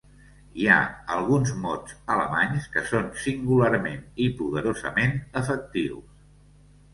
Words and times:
Hi 0.59 0.63
ha 0.69 0.77
alguns 1.15 1.51
mots 1.65 1.93
alemanys 2.13 2.65
que 2.77 2.83
són 2.93 3.05
singularment 3.25 4.01
i 4.25 4.27
poderosament 4.41 5.15
efectius. 5.43 6.11